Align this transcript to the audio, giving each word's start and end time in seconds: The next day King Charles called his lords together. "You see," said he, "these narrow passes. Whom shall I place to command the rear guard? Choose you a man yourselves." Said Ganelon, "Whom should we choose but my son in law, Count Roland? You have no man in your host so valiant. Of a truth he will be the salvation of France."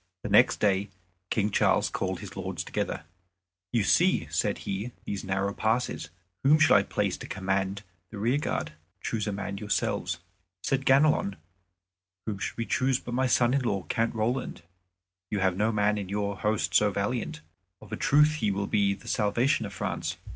The 0.23 0.29
next 0.29 0.59
day 0.59 0.89
King 1.29 1.51
Charles 1.51 1.87
called 1.91 2.21
his 2.21 2.35
lords 2.35 2.63
together. 2.63 3.03
"You 3.71 3.83
see," 3.83 4.27
said 4.31 4.57
he, 4.65 4.93
"these 5.05 5.23
narrow 5.23 5.53
passes. 5.53 6.09
Whom 6.41 6.57
shall 6.57 6.77
I 6.77 6.81
place 6.81 7.17
to 7.17 7.27
command 7.27 7.83
the 8.09 8.17
rear 8.17 8.39
guard? 8.39 8.71
Choose 9.01 9.27
you 9.27 9.29
a 9.29 9.33
man 9.33 9.59
yourselves." 9.59 10.17
Said 10.63 10.87
Ganelon, 10.87 11.35
"Whom 12.25 12.39
should 12.39 12.57
we 12.57 12.65
choose 12.65 12.97
but 12.99 13.13
my 13.13 13.27
son 13.27 13.53
in 13.53 13.61
law, 13.61 13.83
Count 13.89 14.15
Roland? 14.15 14.63
You 15.29 15.37
have 15.41 15.55
no 15.55 15.71
man 15.71 15.99
in 15.99 16.09
your 16.09 16.35
host 16.37 16.73
so 16.73 16.89
valiant. 16.89 17.41
Of 17.79 17.91
a 17.91 17.95
truth 17.95 18.37
he 18.37 18.49
will 18.49 18.65
be 18.65 18.95
the 18.95 19.07
salvation 19.07 19.67
of 19.67 19.73
France." 19.73 20.17